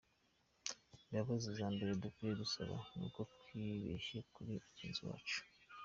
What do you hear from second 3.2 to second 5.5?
twibeshye kuri mugenzi wacu.